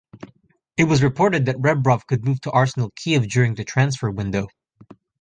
[0.77, 4.47] It was reported that Rebrov could move to Arsenal Kyiv during the transfer window.